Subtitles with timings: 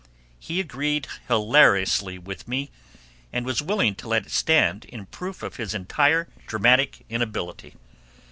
[0.39, 2.71] He agreed hilariously with me,
[3.31, 7.75] and was willing to let it stand in proof of his entire dramatic inability.